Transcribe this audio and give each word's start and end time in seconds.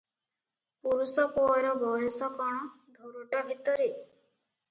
ପୁରୁଷ 0.85 1.25
ପୁଅର 1.35 1.73
ବୟସ 1.83 2.29
କଣ 2.39 2.63
ଧରୋଟ 2.97 3.43
ଭିତରେ? 3.51 3.87